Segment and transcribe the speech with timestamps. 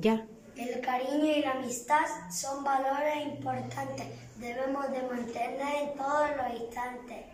[0.00, 0.26] Ya.
[0.56, 4.06] El cariño y la amistad son valores importantes.
[4.38, 7.26] Debemos de mantener en todos los instantes.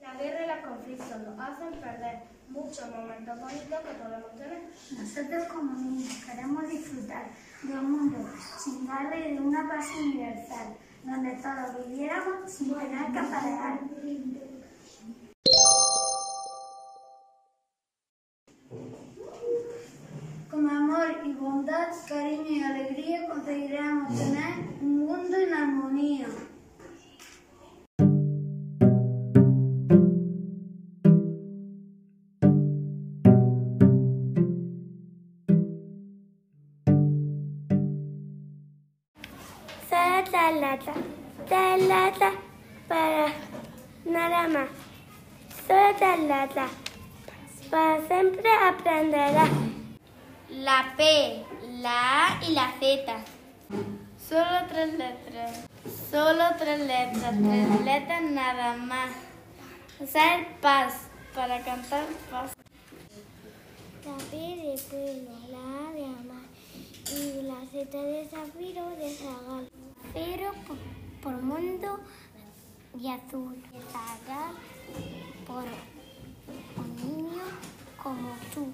[0.00, 2.18] La guerra y los conflictos nos hacen perder
[2.48, 4.62] muchos momentos bonitos que podemos tener.
[4.98, 7.26] Nosotros como niños queremos disfrutar
[7.62, 13.06] de un mundo sin guerra y de una paz universal, donde todos viviéramos sin tener
[13.06, 14.59] que pelear.
[21.50, 26.26] Bondad, cariño y alegría conseguiremos tener un mundo en armonía.
[39.88, 40.92] Solo talata,
[41.48, 42.30] talata
[42.86, 43.26] para
[44.04, 44.68] nada más.
[45.66, 46.68] Solo talata,
[47.70, 49.69] para siempre aprenderás.
[50.52, 51.44] La P,
[51.80, 53.24] la A y la Z.
[54.28, 55.64] Solo tres letras.
[56.10, 57.34] Solo tres letras.
[57.38, 59.10] Tres letras nada más.
[60.00, 62.52] Usar paz para cantar paz.
[64.04, 66.46] La P de pueblo, la A de amar
[67.12, 69.68] y la Z de zafiro de zagal.
[70.12, 70.76] Pero por,
[71.22, 72.00] por mundo
[72.98, 73.62] y azul.
[73.72, 74.56] De zagal
[75.46, 75.64] por
[76.76, 77.42] un niño
[78.02, 78.72] como tú.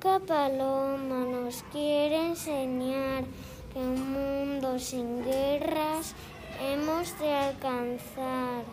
[0.00, 3.24] Blanca paloma nos quiere enseñar
[3.72, 6.14] que un mundo sin guerras
[6.60, 8.64] hemos de alcanzar.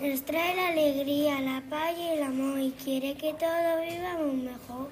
[0.00, 4.90] Nos trae la alegría, la paz y el amor y quiere que todos vivamos mejor.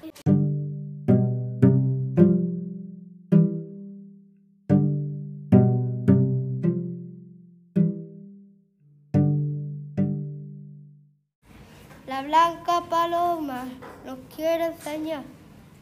[12.05, 13.65] La blanca paloma
[14.05, 15.23] nos quiere enseñar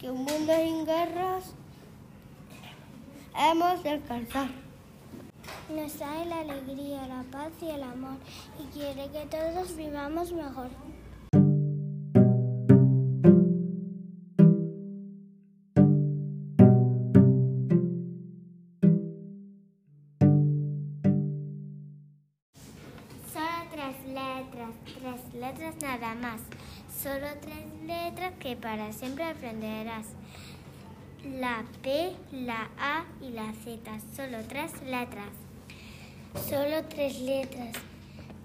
[0.01, 1.53] que un mundo sin guerras
[3.37, 4.49] hemos de alcanzar.
[5.69, 8.17] Nos trae la alegría, la paz y el amor
[8.59, 10.69] y quiere que todos vivamos mejor.
[24.85, 26.41] Tres letras nada más.
[27.01, 30.07] Solo tres letras que para siempre aprenderás.
[31.23, 33.79] La P, la A y la Z.
[34.15, 35.29] Solo tres letras.
[36.49, 37.75] Solo tres letras.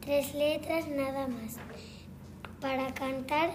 [0.00, 1.56] Tres letras nada más.
[2.60, 3.50] Para cantar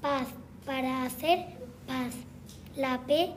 [0.00, 0.26] paz.
[0.66, 1.46] Para hacer
[1.86, 2.14] paz.
[2.76, 3.32] La P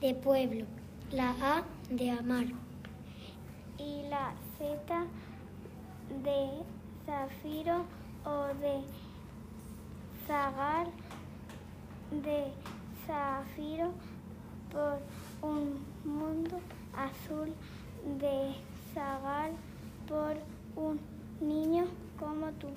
[0.00, 0.66] de pueblo.
[1.10, 2.46] La A de amar.
[3.78, 5.06] Y la Z
[6.22, 6.62] de
[7.06, 7.84] zafiro
[8.24, 8.84] o de
[10.26, 10.86] zagar
[12.10, 12.52] de
[13.06, 13.92] zafiro
[14.70, 14.98] por
[15.42, 16.60] un mundo
[16.94, 17.52] azul
[18.20, 18.54] de
[18.94, 19.50] zagar
[20.06, 20.36] por
[20.76, 21.00] un
[21.40, 21.86] niño
[22.18, 22.68] como tú.